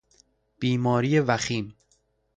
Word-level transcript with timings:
بیماری 0.59 1.19
وخیم 1.19 1.73